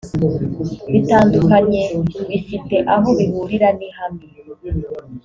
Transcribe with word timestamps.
bitandukanye 0.91 1.81
bifite 2.29 2.75
aho 2.93 3.07
bihurira 3.19 3.67
n 3.77 3.79
ihame 3.89 4.25